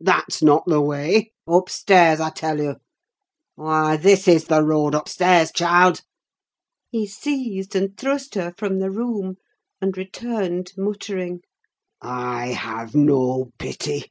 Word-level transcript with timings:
That's 0.00 0.40
not 0.42 0.62
the 0.64 0.80
way: 0.80 1.32
upstairs, 1.46 2.18
I 2.18 2.30
tell 2.30 2.58
you! 2.60 2.76
Why, 3.56 3.98
this 3.98 4.26
is 4.26 4.44
the 4.46 4.62
road 4.62 4.94
upstairs, 4.94 5.52
child!" 5.52 6.00
He 6.88 7.06
seized, 7.06 7.76
and 7.76 7.94
thrust 7.94 8.36
her 8.36 8.54
from 8.56 8.78
the 8.78 8.90
room; 8.90 9.36
and 9.78 9.98
returned 9.98 10.72
muttering—"I 10.78 12.46
have 12.52 12.94
no 12.94 13.52
pity! 13.58 14.06